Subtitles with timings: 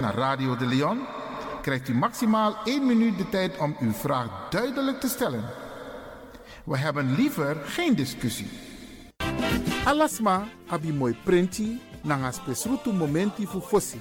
[0.00, 0.98] naar Radio De Leon,
[1.62, 5.44] krijgt u maximaal 1 minuut de tijd om uw vraag duidelijk te stellen.
[6.64, 8.50] We hebben liever geen discussie.
[9.84, 14.00] Alasma abi mooi printi nanga spesrutu momenti fu fossi.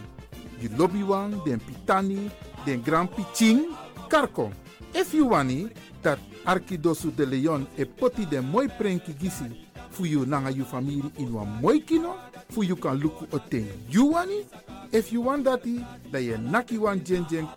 [0.57, 2.29] You lobby wan, den pitani,
[2.65, 3.67] den grand piching,
[4.07, 4.51] karko.
[4.91, 5.71] If you wani,
[6.01, 9.62] dat Arkidosu de Leon e poti den mooi prenki gisi
[9.93, 12.15] fu you nanga you family in mooi kino,
[12.49, 14.45] fu you kan luku oten you wani.
[14.91, 17.47] If you want dati, da ye naki wan jen jen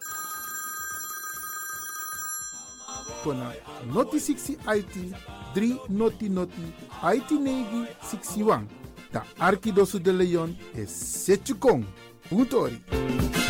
[3.23, 3.53] kona
[3.93, 5.15] noti 60 IT
[5.55, 8.67] 3 noti noti IT negi 61.
[9.13, 11.85] Da Arkidosu de Leon e setjukong.
[12.29, 13.46] Puntori.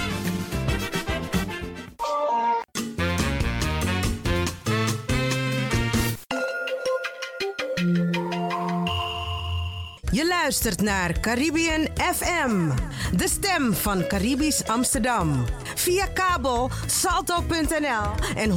[10.47, 12.71] Luistert naar Caribbean FM,
[13.17, 15.45] de stem van Caribisch Amsterdam.
[15.75, 18.57] Via kabel salto.nl en 107.9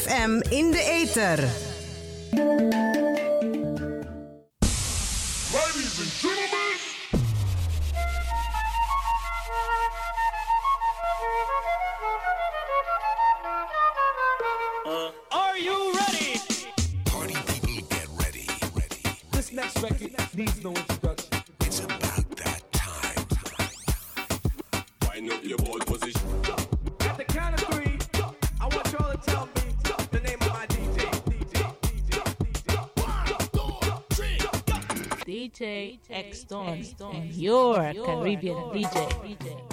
[0.00, 1.38] FM in de ether.
[15.28, 16.38] Are you ready?
[17.04, 19.16] Party people get ready, ready.
[19.30, 19.99] This next record
[20.36, 21.42] needs no introduction.
[21.60, 23.26] It's about that time.
[25.08, 26.20] Wind up your board position.
[27.00, 27.98] At the count of three,
[28.60, 29.74] I want y'all to tell me
[30.10, 31.10] the name of my DJ.
[35.24, 39.69] DJ X Don and your Caribbean DJ.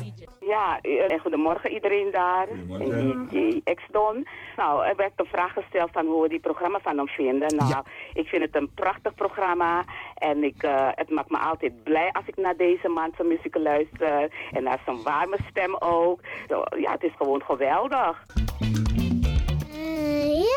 [0.58, 2.48] Ja, eh, goedemorgen iedereen daar.
[2.80, 4.28] En DJ X-Don.
[4.56, 7.56] Nou, er werd een vraag gesteld van hoe we die programma van hem vinden.
[7.56, 7.84] Nou,
[8.14, 9.86] ik vind het een prachtig programma.
[10.16, 13.56] En ik, eh, het maakt me altijd blij als ik naar deze man zijn muziek
[13.56, 14.32] luister.
[14.52, 16.20] En naar zijn warme stem ook.
[16.50, 18.26] Zo, Ja, het is gewoon geweldig.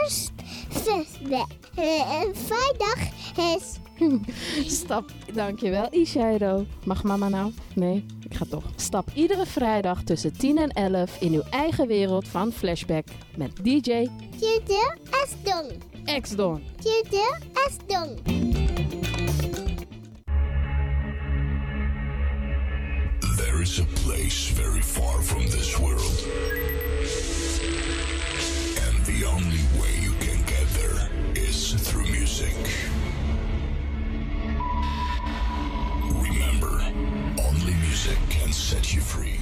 [0.00, 0.39] Eerst
[0.82, 1.49] flashback.
[1.75, 3.09] Eh, En vrijdag
[3.56, 3.79] is...
[4.81, 6.67] Stap, dankjewel Ishairo.
[6.85, 7.53] Mag mama nou?
[7.75, 8.65] Nee, ik ga toch.
[8.77, 13.05] Stap iedere vrijdag tussen 10 en 11 in uw eigen wereld van Flashback
[13.37, 15.73] met DJ Tjede Asdong.
[16.21, 16.62] X Don.
[16.83, 17.37] Tjede
[17.67, 18.19] Asdong.
[23.37, 26.00] There is a place very far from this world.
[28.87, 30.10] And the only way you can get
[31.50, 32.55] through music.
[36.05, 36.81] Remember,
[37.43, 39.41] only music can set you free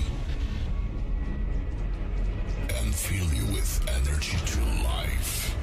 [2.78, 5.55] and fill you with energy to life.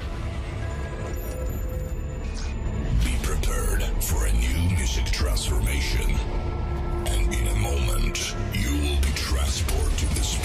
[3.03, 6.11] Be prepared for a new music transformation.
[7.07, 10.35] And in a moment, you will be transported to this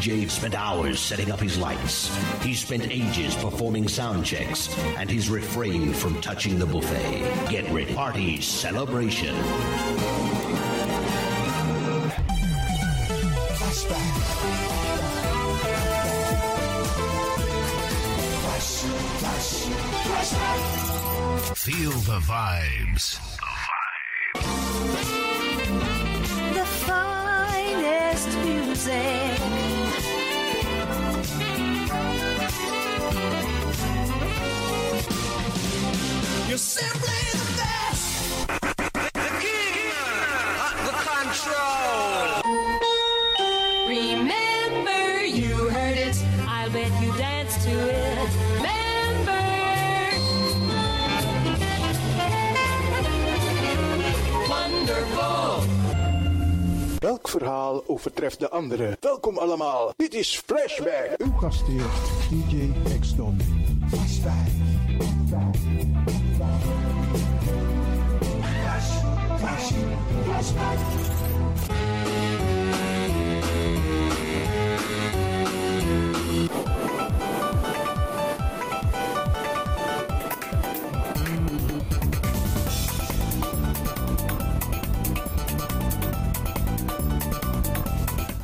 [0.00, 2.10] DJ spent hours setting up his lights.
[2.42, 7.50] He spent ages performing sound checks, and he's refrained from touching the buffet.
[7.50, 7.94] Get ready.
[7.94, 9.34] Party celebration.
[21.54, 23.29] Feel the vibes.
[56.98, 58.96] Welk verhaal overtreft de andere?
[59.00, 59.92] Welkom allemaal.
[59.96, 61.14] Dit is Flashback.
[61.18, 61.86] Uw gastheer,
[62.30, 62.72] DJ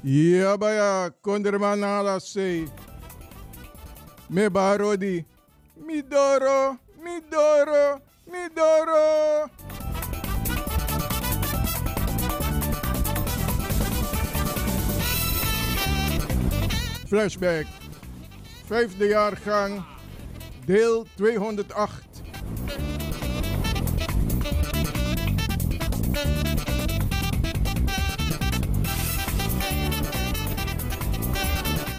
[0.07, 2.69] Ja, baya, konderman ala say.
[4.31, 5.25] Me barodi.
[5.77, 9.51] Midoro, midoro, midoro.
[17.07, 17.67] Flashback.
[18.65, 19.85] Vijfde jaargang.
[20.65, 22.05] Deel 208.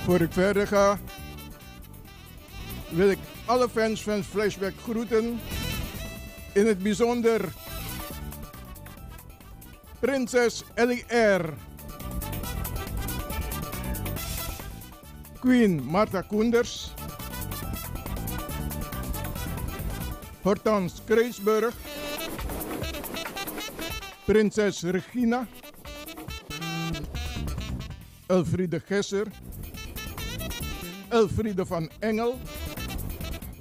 [0.06, 1.00] Voor ik verder ga,
[2.90, 5.40] wil ik alle fans van Flashback groeten.
[6.54, 7.42] In het bijzonder
[10.00, 11.54] Prinses Ellie R.
[15.40, 16.94] Queen Martha Koenders.
[20.42, 21.74] Hortans Kreesburg.
[24.26, 25.48] Prinses Regina.
[28.28, 29.28] Elfriede Gesser.
[31.10, 32.40] Elfriede van Engel.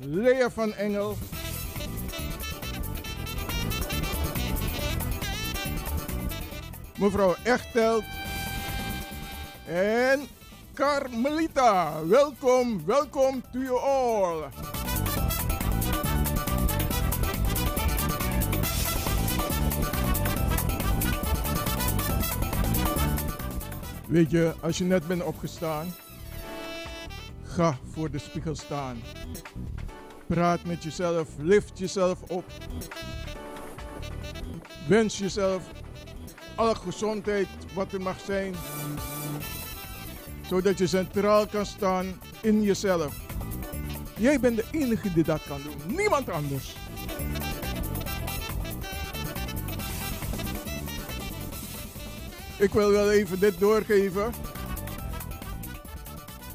[0.00, 1.16] Lea van Engel.
[6.98, 8.04] Mevrouw Echtelt.
[9.66, 10.35] En
[10.76, 12.06] Carmelita.
[12.06, 14.48] Welkom, welkom to you all.
[24.08, 25.94] Weet je, als je net bent opgestaan,
[27.42, 29.02] ga voor de spiegel staan.
[30.26, 32.44] Praat met jezelf, lift jezelf op.
[34.88, 35.62] Wens jezelf
[36.54, 38.54] alle gezondheid wat er mag zijn.
[40.48, 43.14] Zodat je centraal kan staan in jezelf.
[44.16, 45.96] Jij bent de enige die dat kan doen.
[45.96, 46.76] Niemand anders.
[52.58, 54.32] Ik wil wel even dit doorgeven.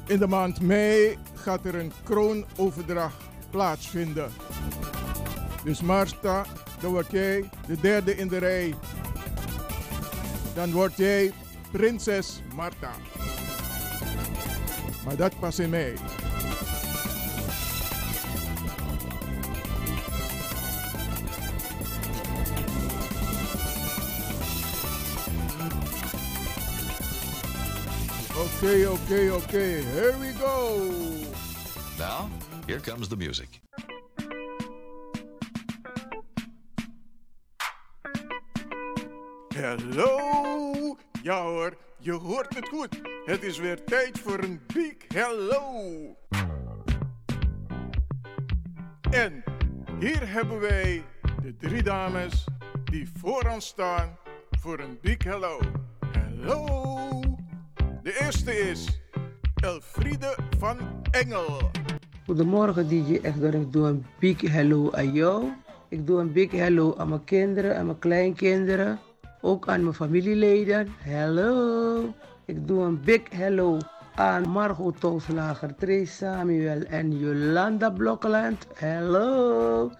[0.06, 3.16] In de maand mei gaat er een kroonoverdracht
[3.50, 4.30] plaatsvinden.
[5.64, 6.44] Dus Marta,
[6.80, 8.74] dan word jij de derde in de rij.
[10.54, 11.32] Dan word jij
[11.72, 12.90] prinses Marta.
[15.16, 15.94] Dat pas in mei.
[28.62, 29.82] Okay, okay, okay.
[29.82, 30.78] Here we go.
[31.98, 32.30] Now,
[32.66, 33.60] here comes the music.
[39.54, 40.31] Hallo!
[41.22, 43.00] Ja hoor, je hoort het goed.
[43.24, 46.16] Het is weer tijd voor een big hello.
[49.10, 49.42] En
[49.98, 51.02] hier hebben wij
[51.42, 52.46] de drie dames
[52.84, 54.16] die vooraan staan
[54.50, 55.60] voor een big hello.
[56.12, 57.20] Hallo!
[58.02, 59.00] De eerste is
[59.54, 60.78] Elfriede van
[61.10, 61.70] Engel.
[62.24, 65.52] Goedemorgen DJ Ekdor, ik doe een big hello aan jou.
[65.88, 69.00] Ik doe een big hello aan mijn kinderen en mijn kleinkinderen.
[69.44, 70.94] Ook aan mijn familieleden.
[70.98, 72.14] Hello.
[72.44, 73.78] Ik doe een big hello
[74.14, 78.66] aan Margot Tooslager, Trace Samuel en Jolanda Blokkeland.
[78.74, 79.90] Hello.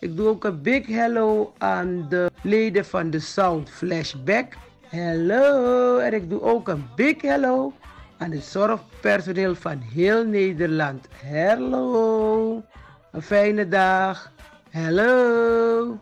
[0.00, 4.52] Ik doe ook een big hello aan de leden van de Sound Flashback.
[4.80, 5.98] Hello.
[5.98, 7.72] En ik doe ook een big hello
[8.18, 11.08] aan het zorgpersoneel van heel Nederland.
[11.30, 12.62] Hallo.
[13.10, 14.32] Een fijne dag.
[14.70, 15.98] Hallo.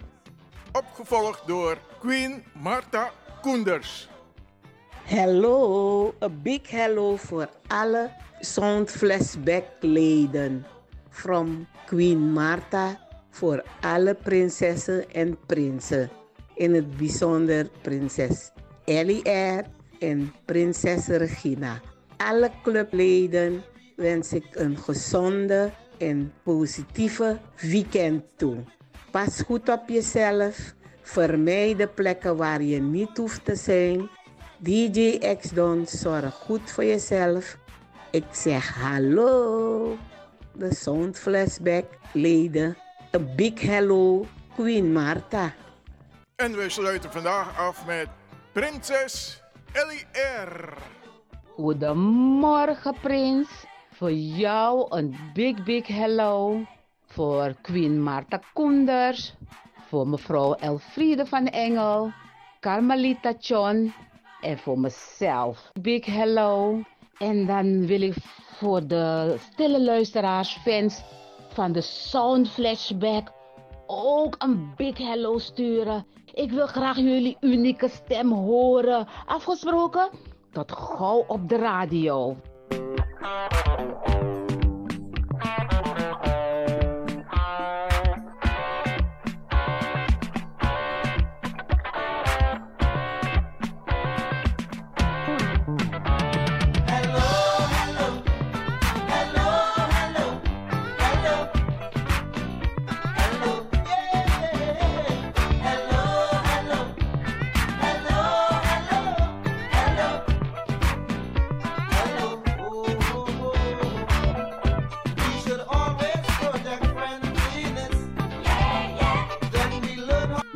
[0.72, 3.10] Opgevolgd door Queen Marta
[3.42, 4.08] Koenders.
[5.04, 10.66] Hello, een big hello voor alle Sound Flashback leden.
[11.10, 16.10] From Queen Marta voor alle prinsessen en prinsen.
[16.54, 18.50] In het bijzonder prinses
[18.84, 19.64] Ellie Air
[19.98, 21.80] en prinses Regina.
[22.16, 23.62] Alle clubleden
[23.96, 28.56] wens ik een gezonde en positieve weekend toe.
[29.10, 30.78] Pas goed op jezelf.
[31.02, 34.08] Vermijd de plekken waar je niet hoeft te zijn.
[34.58, 37.56] DJ X-Don, zorg goed voor jezelf.
[38.10, 39.96] Ik zeg hallo.
[40.52, 42.76] De Sound Flashback leden.
[43.10, 45.52] Een big hello, Queen Marta.
[46.36, 48.08] En we sluiten vandaag af met
[48.52, 49.42] Prinses
[49.72, 50.06] Ellie
[50.44, 50.74] R.
[51.54, 53.48] Goedemorgen, Prins.
[53.92, 56.60] Voor jou een big, big hello.
[57.06, 59.34] Voor Queen Marta Koenders.
[59.90, 62.12] Voor mevrouw Elfriede van Engel.
[62.60, 63.92] Carmelita John.
[64.40, 65.70] En voor mezelf.
[65.80, 66.80] Big hello.
[67.18, 68.14] En dan wil ik
[68.58, 71.02] voor de stille luisteraars, fans
[71.48, 73.32] van de Sound Flashback
[73.86, 76.06] ook een big hello sturen.
[76.32, 79.06] Ik wil graag jullie unieke stem horen.
[79.26, 80.10] Afgesproken?
[80.52, 82.36] Tot gauw op de radio.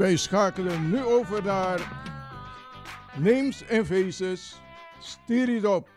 [0.05, 1.81] Wij schakelen nu over naar
[3.15, 4.61] Names and Faces.
[4.99, 5.89] Stuur it up.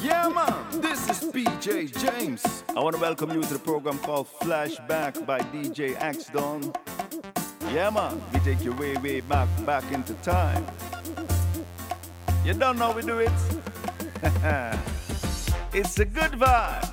[0.00, 2.42] Yeah, man, this is PJ James.
[2.68, 6.72] I want to welcome you to the program called Flashback by DJ X Don.
[7.72, 10.64] Yeah, man, we take you way, way back, back into time.
[12.44, 13.32] You don't know we do it?
[15.74, 16.91] it's a good vibe.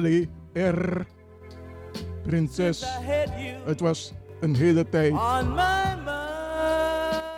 [0.00, 1.06] Ja, Ellie R.
[2.22, 2.84] Prinses.
[3.64, 5.12] Het was een hele tijd.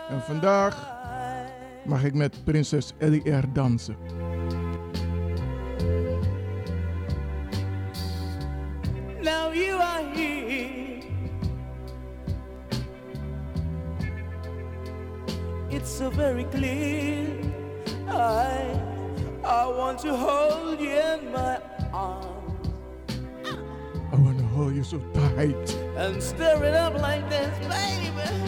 [0.09, 0.91] En vandaag
[1.85, 3.53] mag ik met prinses R.
[3.53, 3.97] dansen.
[9.21, 11.01] Now you are here.
[15.69, 17.27] It's so very clear.
[18.07, 18.79] I,
[19.43, 21.57] I want to hold you in my
[21.91, 22.32] arms
[24.83, 25.75] so tight.
[25.95, 28.42] and stir it up like this, baby.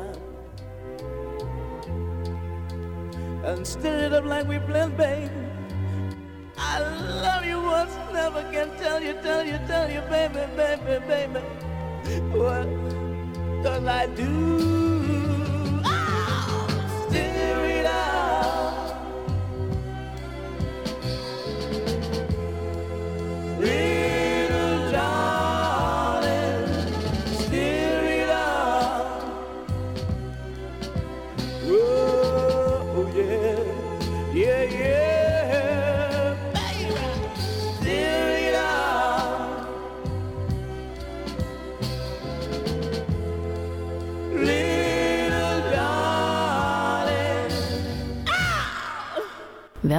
[0.00, 0.32] In.
[3.44, 5.30] And stir it up like we planned, babe.
[6.56, 6.78] I
[7.24, 11.40] love you once, never can tell you, tell you, tell you, baby, baby, baby.
[12.36, 12.68] What
[13.62, 14.91] does I do?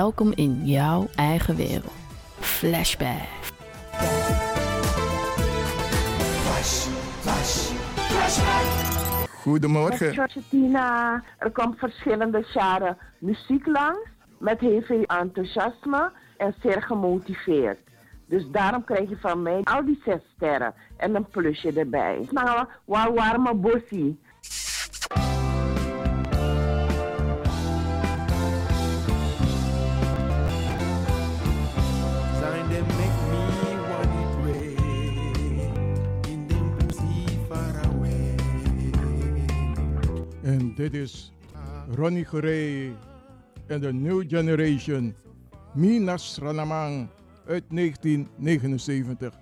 [0.03, 1.93] Welkom in jouw eigen wereld.
[2.39, 3.21] Flashback.
[6.41, 6.87] Flash,
[7.19, 9.29] flash, flashback.
[9.29, 10.15] Goedemorgen.
[10.15, 17.79] Met Tina, er komt verschillende jaren muziek langs met heel veel enthousiasme en zeer gemotiveerd.
[18.27, 22.27] Dus daarom krijg je van mij al die zes sterren en een plusje erbij.
[22.31, 24.19] Nou, waar warme bossie.
[40.83, 41.31] Dit is
[41.95, 42.91] Ronnie Gorey
[43.67, 45.15] en de New Generation.
[45.73, 47.07] Minas Ranamang
[47.47, 49.33] uit 1979.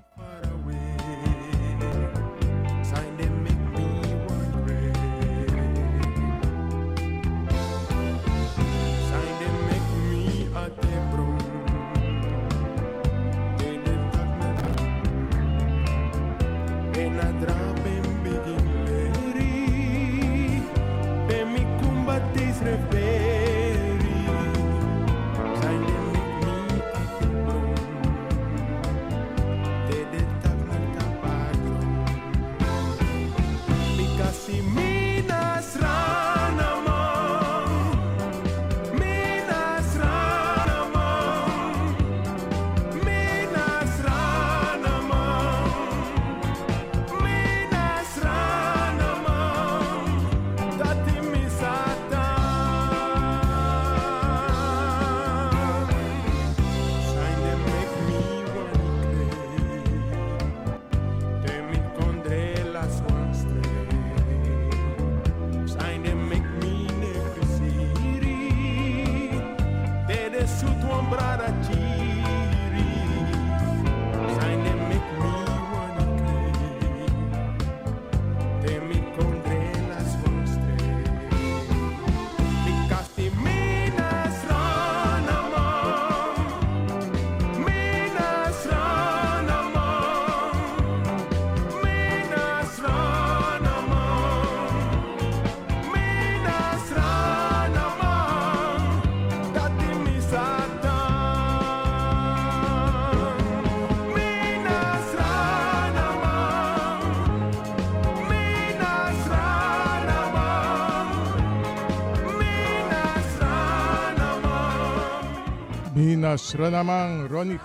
[117.30, 117.60] Ronnie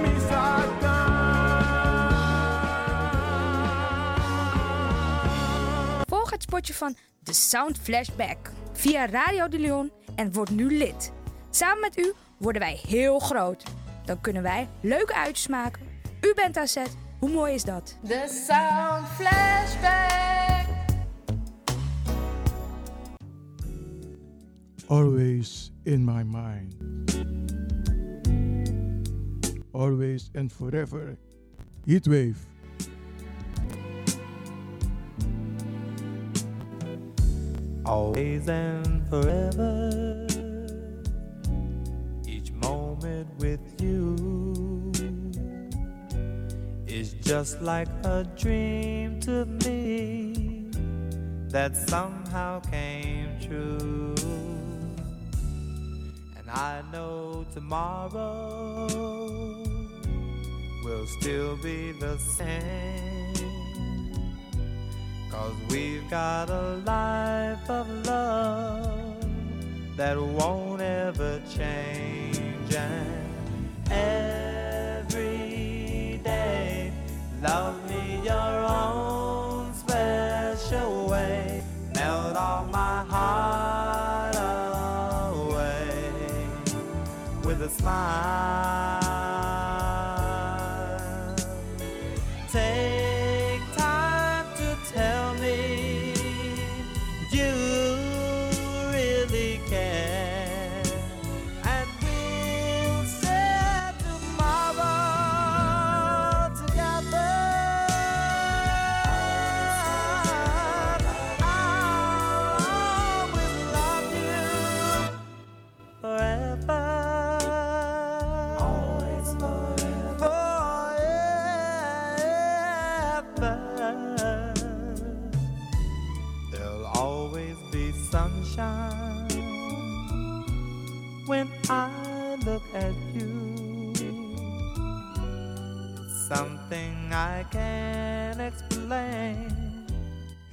[0.00, 0.96] misata
[6.06, 8.36] Volg het spotje van The Sound Flashback
[8.72, 11.12] via Radio de Leon en word nu lid.
[11.50, 13.62] Samen met u worden wij heel groot.
[14.04, 15.82] Dan kunnen wij leuke uitjes maken.
[16.20, 16.96] U bent aan zet.
[17.18, 17.96] Hoe mooi is dat?
[18.02, 20.57] De Sound Flashback.
[24.90, 26.74] Always in my mind.
[29.74, 31.18] Always and forever.
[31.86, 32.36] Heatwave.
[37.84, 40.26] Always and forever.
[42.26, 44.90] Each moment with you
[46.86, 50.70] is just like a dream to me
[51.50, 54.47] that somehow came true.
[56.48, 58.86] And I know tomorrow
[60.82, 63.34] will still be the same.
[65.30, 69.26] Cause we've got a life of love
[69.98, 72.74] that won't ever change.
[72.74, 73.30] And
[73.90, 75.18] every
[76.24, 76.92] day,
[77.42, 81.62] love me your own special way.
[81.94, 83.17] Melt all my heart
[87.58, 89.07] with a smile.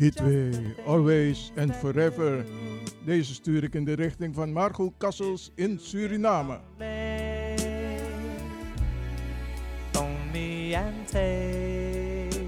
[0.06, 2.46] Hitway, Always and Forever.
[3.06, 6.60] Deze stuur ik in de richting van Margot Kassels in Suriname.
[9.92, 12.40] Phone me and take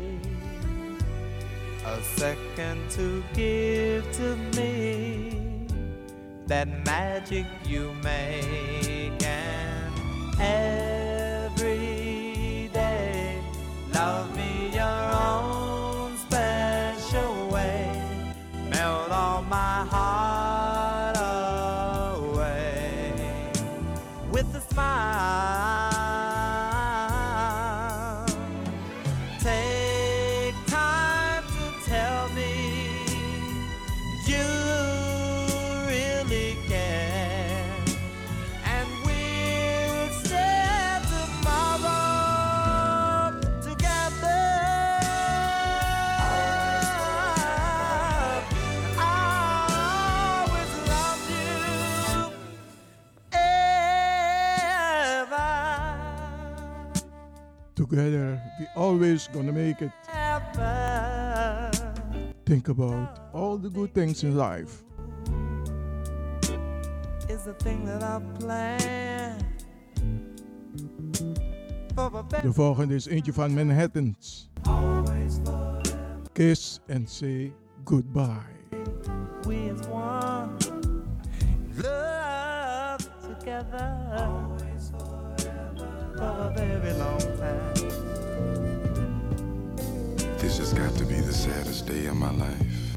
[1.86, 5.66] a second to give to me
[6.48, 9.94] that magic you make and
[10.40, 11.60] every
[12.74, 13.40] day
[13.94, 14.37] love
[57.90, 59.92] Together, we always gonna make it.
[62.46, 64.84] Think about all the good things in life.
[67.30, 69.44] is the thing that I've planned.
[71.96, 74.50] For a better De volgende is eentje van Manhattans.
[76.34, 78.56] Kiss and say goodbye.
[79.46, 80.58] we as one.
[81.78, 83.96] Love together.
[86.18, 87.77] For a very long time.
[90.58, 92.96] This has got to be the saddest day of my life.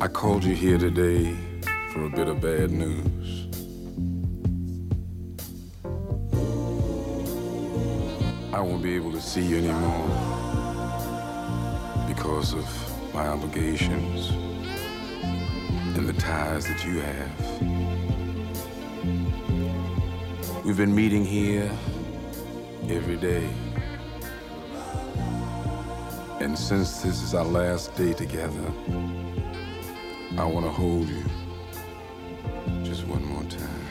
[0.00, 1.36] I called you here today
[1.92, 3.48] for a bit of bad news.
[8.54, 10.08] I won't be able to see you anymore
[12.08, 12.64] because of
[13.12, 14.30] my obligations
[15.98, 17.30] and the ties that you have.
[20.64, 21.70] We've been meeting here
[22.88, 23.50] every day.
[26.54, 28.72] And since this is our last day together,
[30.38, 31.24] I want to hold you
[32.84, 33.86] just one more time.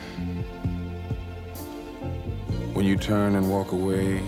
[2.72, 4.22] When you turn and walk away,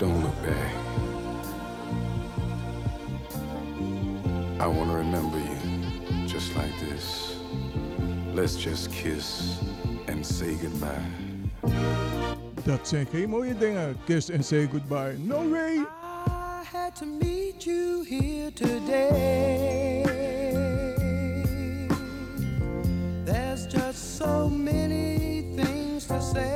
[0.00, 0.74] don't look back.
[4.58, 7.36] I want to remember you just like this.
[8.34, 9.60] Let's just kiss
[10.08, 11.06] and say goodbye.
[12.64, 13.96] Dat zijn geen mooie dingen.
[14.06, 15.14] Kiss and say goodbye.
[15.18, 15.86] No way
[17.00, 20.04] to meet you here today.
[23.24, 26.54] There's just so many things to say.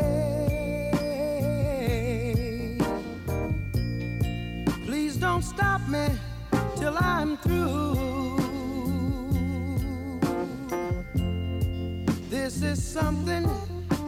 [4.84, 6.08] Please don't stop me
[6.76, 8.36] till I'm through.
[12.28, 13.48] This is something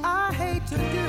[0.04, 1.05] I hate to do.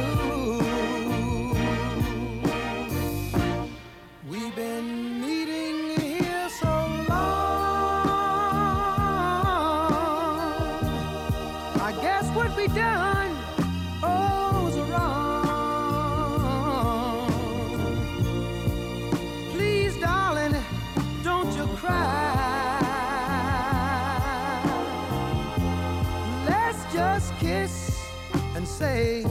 [28.97, 29.23] Say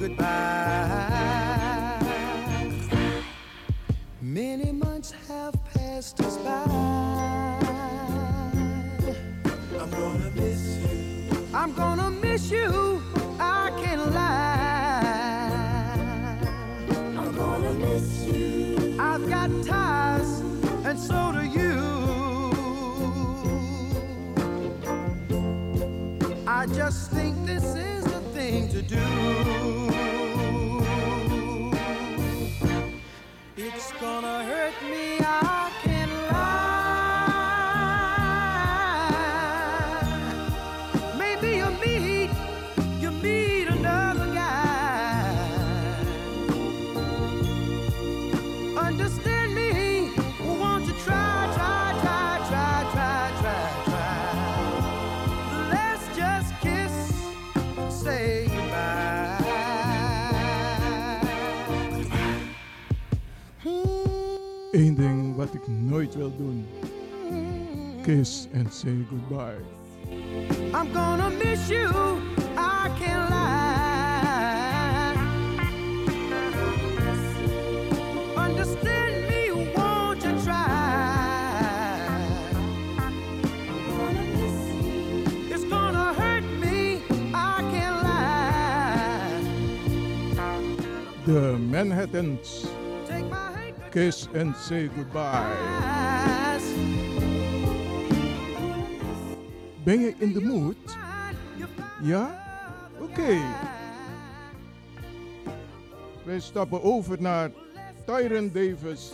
[0.00, 0.26] goodbye.
[4.20, 6.64] Many months have passed us by.
[9.82, 10.98] I'm gonna miss you.
[11.54, 13.02] I'm gonna miss you.
[13.38, 15.18] I can't lie.
[17.20, 18.96] I'm gonna miss you.
[18.98, 20.30] I've got ties,
[20.88, 21.76] and so do you.
[26.58, 27.87] I just think this is
[28.50, 28.96] thing to do.
[33.56, 34.77] It's gonna hurt
[65.52, 66.66] wat ik nooit wil doen.
[68.02, 69.56] Kiss and say goodbye.
[70.72, 71.88] I'm gonna miss you.
[72.56, 73.56] I can't lie.
[78.36, 80.66] Understand me, won't you try?
[85.50, 87.00] It's gonna hurt me.
[87.34, 89.42] I can't lie.
[91.24, 92.77] De Manhattans.
[93.90, 95.56] Kiss and say goodbye.
[99.84, 100.76] Ben je in de mood?
[102.02, 102.44] Ja?
[103.00, 103.38] Oké.
[106.24, 107.50] Wij stappen over naar
[108.06, 109.10] Tyron Davis.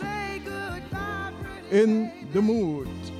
[1.69, 3.14] In the mood.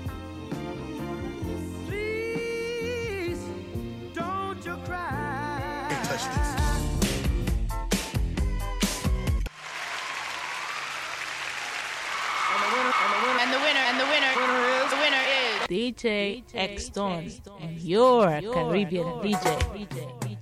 [15.96, 16.44] DJ
[16.76, 17.32] X Don,
[17.78, 19.58] your Caribbean DJ.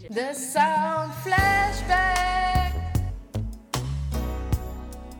[0.10, 2.74] the Sound Flashback.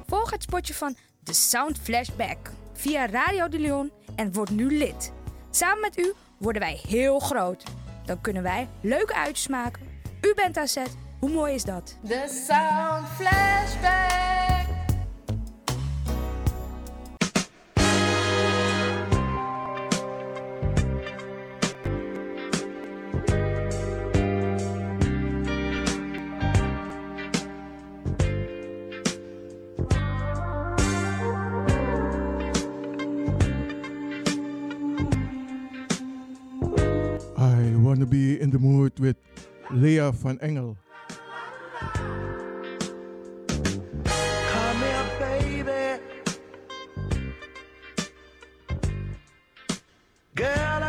[0.08, 5.12] Volg het spotje van The Sound Flashback via Radio de Leon en word nu lid.
[5.50, 7.64] Samen met u worden wij heel groot.
[8.06, 9.82] Dan kunnen wij leuke uitjes maken.
[10.22, 10.96] U bent aan zet.
[11.20, 11.98] Hoe mooi is dat?
[12.08, 14.53] The Sound Flashback.
[39.84, 40.78] Lea van Engel.
[44.52, 46.02] Come here, baby.
[50.36, 50.84] Girl,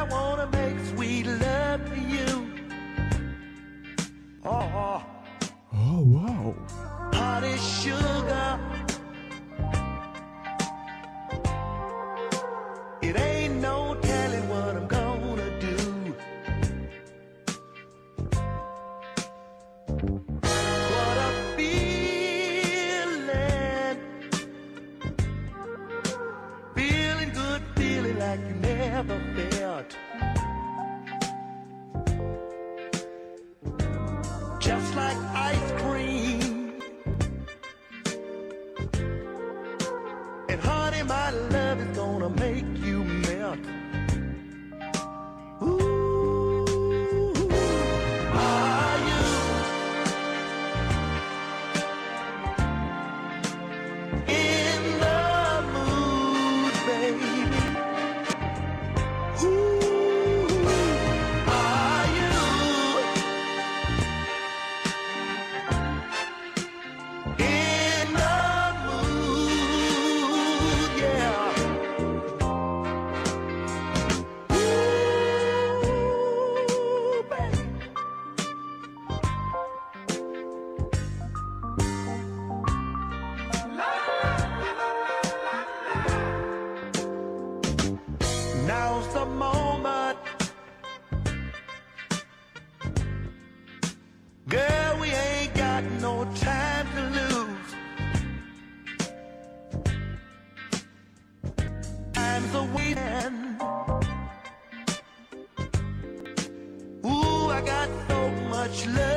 [108.75, 109.14] much love.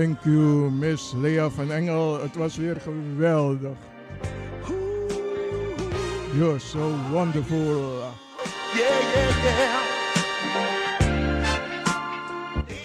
[0.00, 2.20] Thank you, Miss Lea van Engel.
[2.20, 3.76] Het was weer geweldig.
[6.34, 8.02] You're so wonderful.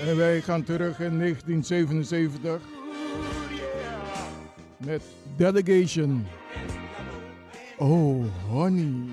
[0.02, 2.62] En wij gaan terug in 1977
[4.78, 5.02] met
[5.36, 6.28] Delegation.
[7.78, 9.08] Oh, honey.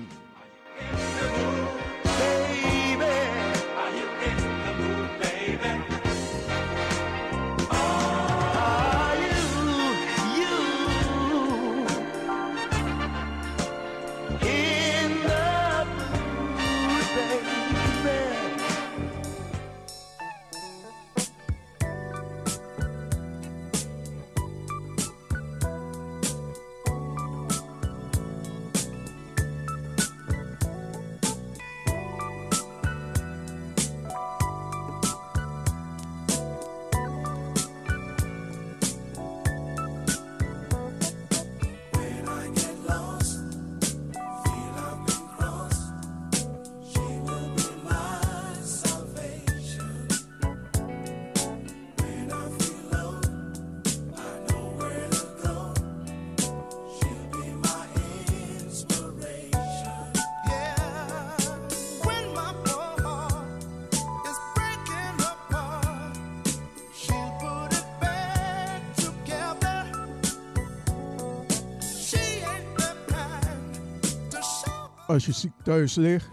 [75.13, 76.29] Als je ziek thuis ligt,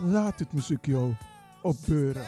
[0.00, 1.14] laat het muziek jou
[1.62, 2.26] opbeuren.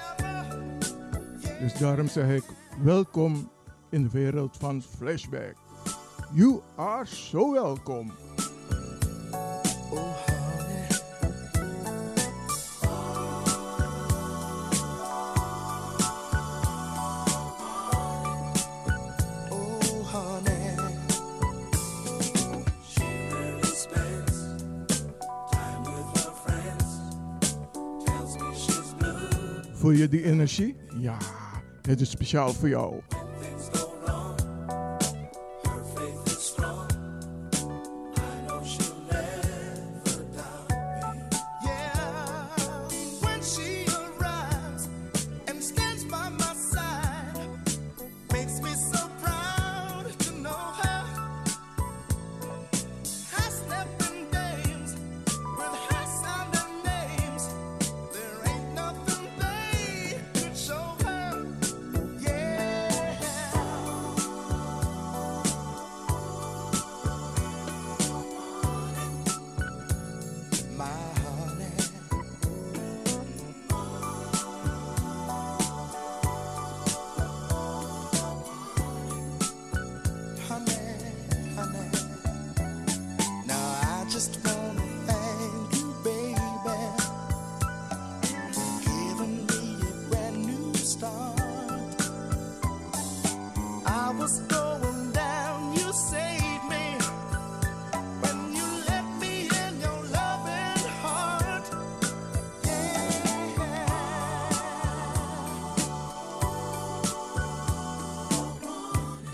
[1.61, 2.45] Dus daarom zeg ik
[2.83, 3.51] welkom
[3.91, 5.55] in de wereld van Flashback.
[6.33, 8.13] You are so welcome.
[9.93, 10.34] Oh.
[29.97, 30.77] Je die energie?
[30.99, 31.17] Ja,
[31.81, 33.01] dit is speciaal voor jou.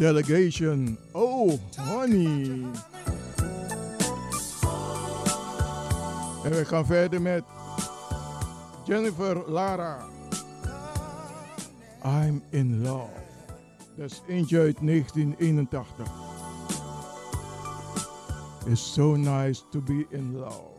[0.01, 0.99] Delegation.
[1.13, 2.65] Oh, honey.
[6.45, 7.43] En we gaan verder met
[8.87, 9.99] Jennifer Lara.
[12.05, 13.11] I'm in love.
[13.97, 16.11] Dat is eentje 1981.
[18.67, 20.70] It's so nice to be in love.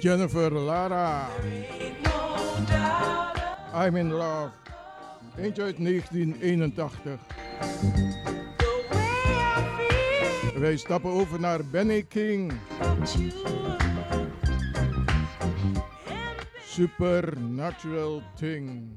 [0.00, 1.28] Jennifer Lara.
[3.72, 4.50] I'm in love.
[5.36, 7.20] Eentje uit 1981.
[10.54, 12.52] Wij stappen over naar Benny King.
[16.64, 18.96] Supernatural Thing.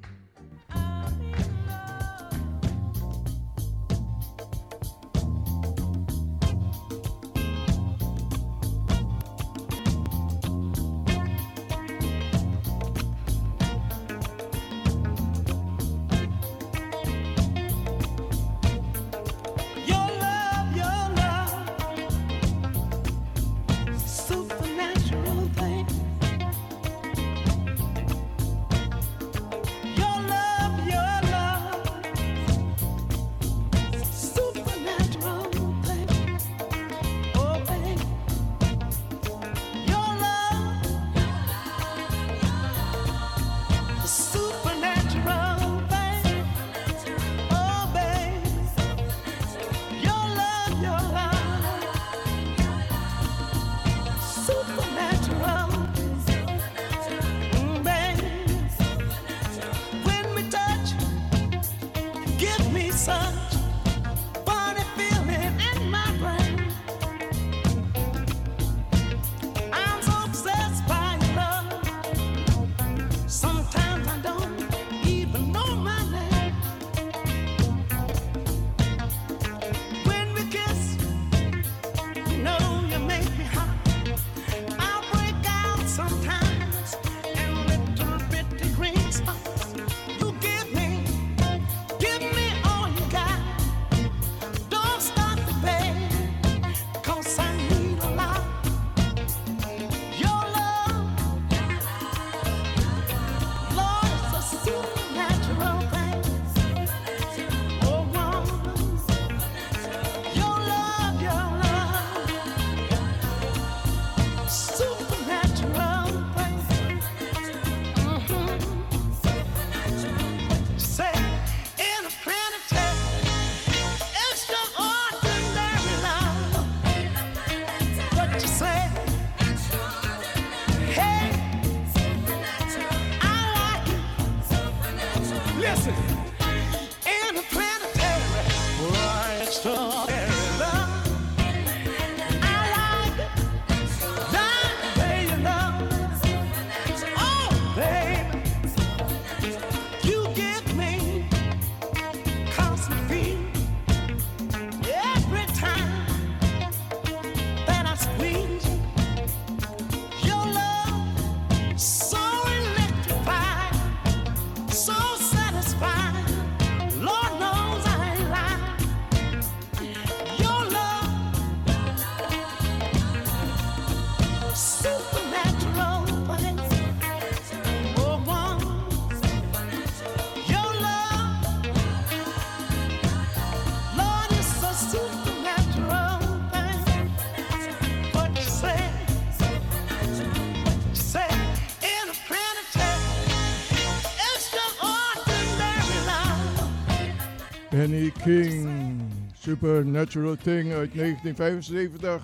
[198.24, 199.02] King,
[199.34, 202.22] Supernatural Thing uit 1975.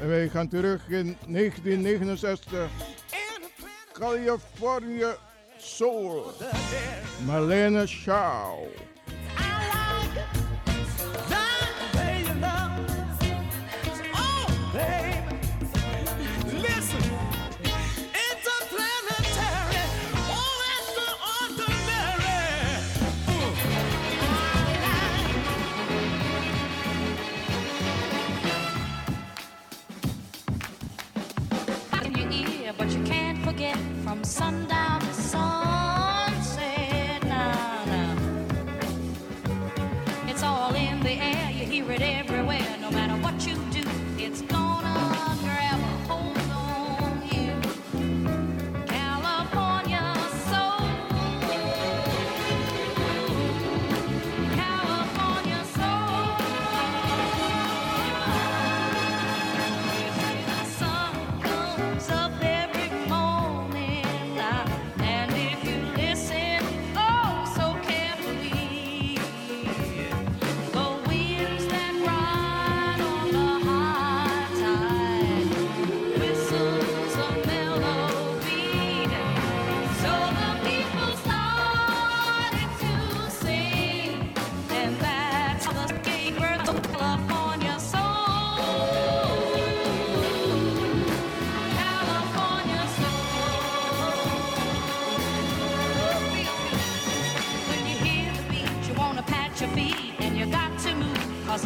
[0.00, 2.70] En wij gaan terug in 1969.
[3.92, 5.16] California
[5.56, 6.24] Soul,
[7.26, 8.66] Marlene Shaw.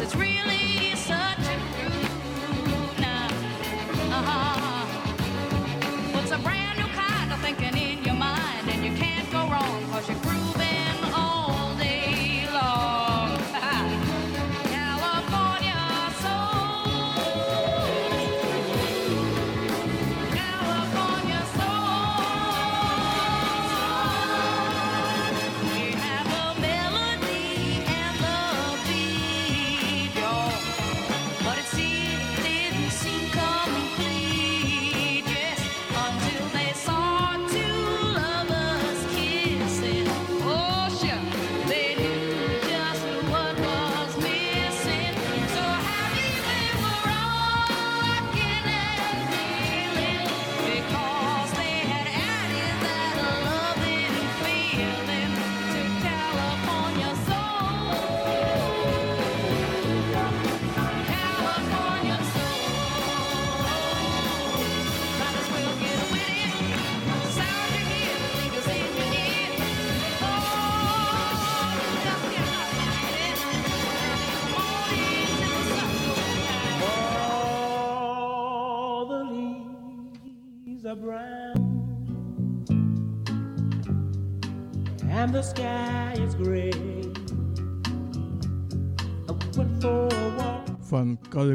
[0.01, 0.38] It's real.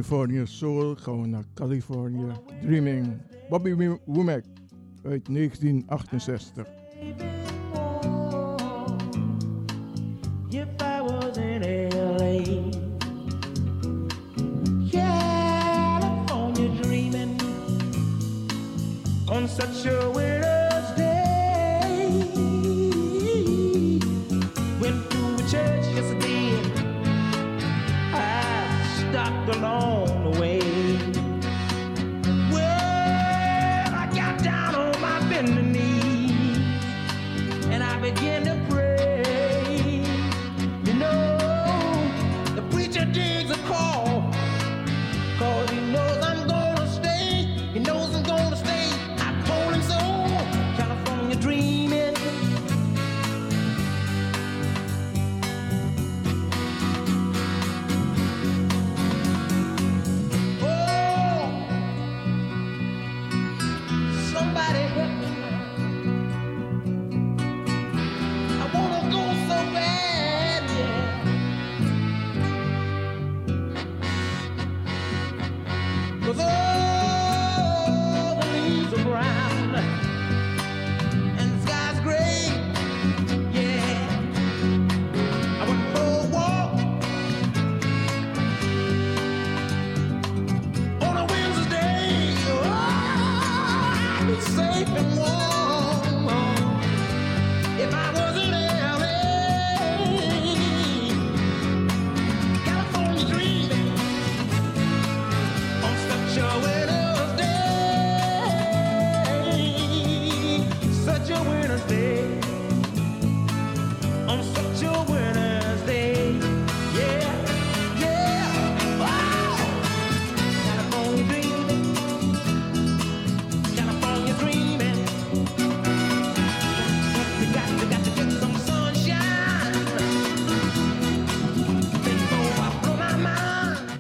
[0.04, 3.20] California Soul gaan we naar California Dreaming.
[3.48, 4.44] Bobby Womack
[5.02, 6.66] uit 1968.
[19.30, 20.13] On such a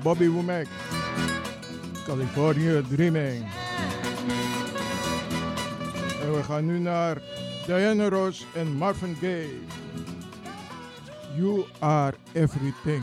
[0.04, 0.66] Bobby Womack,
[2.06, 3.44] California Dreaming.
[6.22, 7.18] En we gaan nu naar
[7.66, 9.60] Diana Ross en Marvin Gaye.
[11.36, 13.02] You are everything.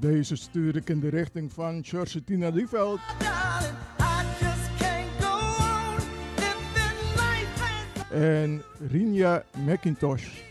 [0.00, 3.00] deze stuur ik in de richting van Georgetina Lieveld.
[8.10, 10.49] En Rinja McIntosh.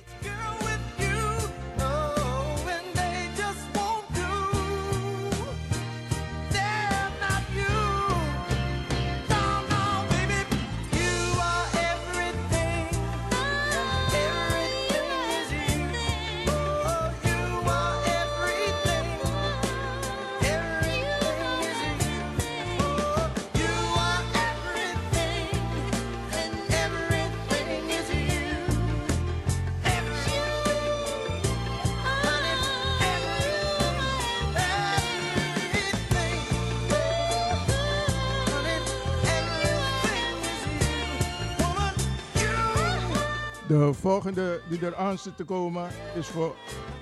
[43.99, 46.55] volgende die er aan zit te komen is voor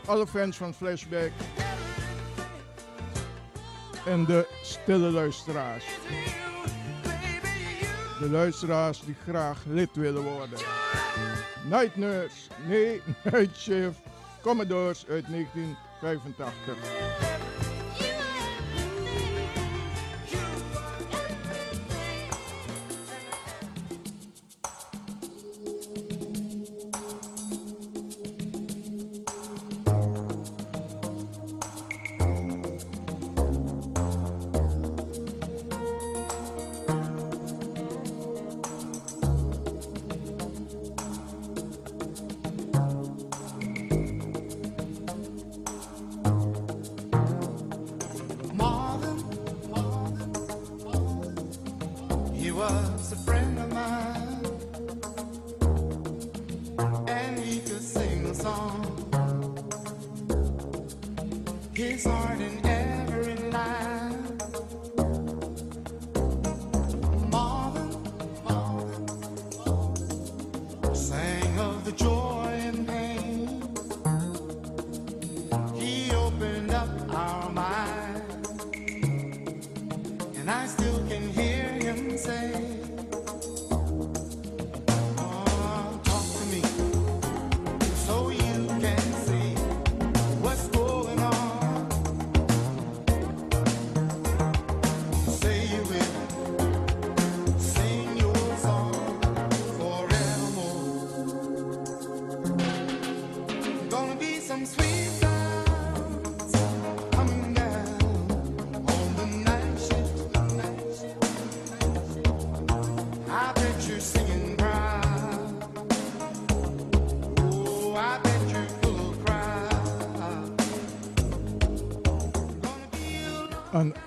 [0.05, 1.31] alle fans van Flashback
[4.05, 5.85] en de stille luisteraars.
[8.19, 10.59] De luisteraars die graag lid willen worden.
[11.69, 13.99] Night Nurse, nee, Night Shift,
[14.41, 17.26] Commodores uit 1985.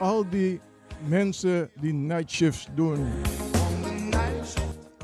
[0.00, 0.60] al die
[1.08, 3.06] mensen die nightshifts doen.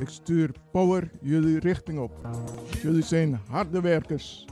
[0.01, 2.13] Ik stuur power jullie richting op.
[2.83, 4.46] Jullie zijn harde werkers.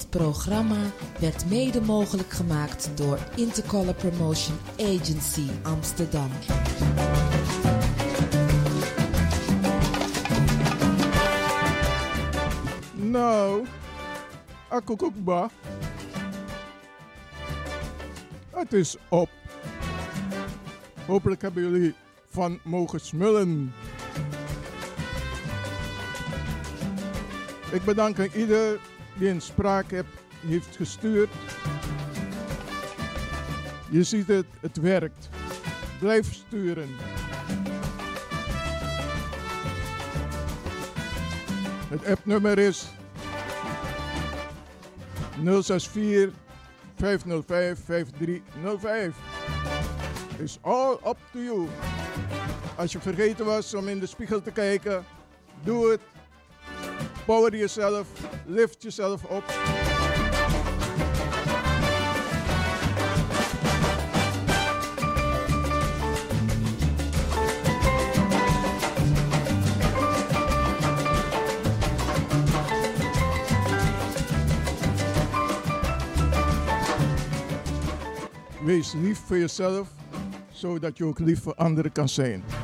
[0.00, 0.76] Dit programma
[1.18, 6.30] werd mede mogelijk gemaakt door Intercolor Promotion Agency Amsterdam.
[12.94, 13.66] Nou,
[14.68, 15.50] akukukba.
[18.50, 19.28] Het is op.
[21.06, 21.94] Hopelijk hebben jullie
[22.30, 23.72] van mogen smullen.
[27.72, 28.78] Ik bedank ieder
[29.28, 30.06] een spraak heb,
[30.46, 31.30] heeft gestuurd.
[33.90, 35.28] Je ziet het, het werkt.
[35.98, 36.88] Blijf sturen.
[41.88, 42.88] Het appnummer is
[45.44, 46.30] 064
[46.96, 49.14] 505 5305.
[50.38, 51.68] Is all up to you.
[52.76, 55.04] Als je vergeten was om in de spiegel te kijken,
[55.64, 56.00] doe het.
[57.24, 58.06] Power jezelf,
[58.46, 59.44] lift jezelf op.
[78.64, 79.88] Wees lief voor jezelf,
[80.52, 82.59] zodat je ook lief voor anderen kan zijn.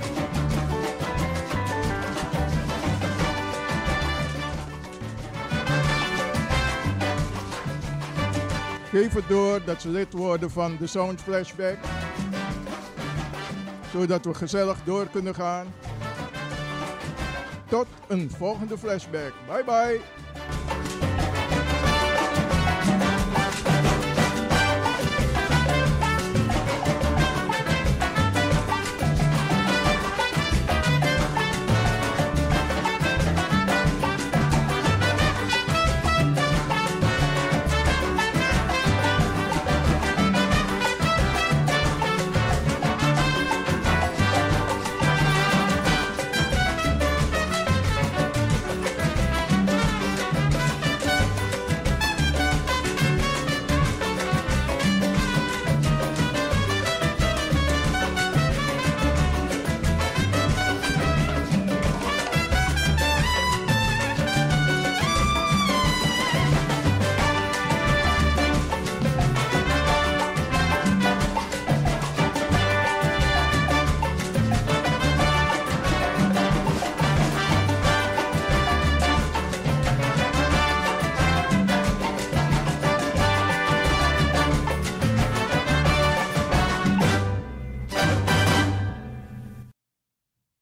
[8.97, 11.77] Geef het door dat ze lid worden van de Sound Flashback.
[13.93, 15.67] Zodat we gezellig door kunnen gaan.
[17.69, 19.33] Tot een volgende flashback.
[19.47, 20.16] Bye bye.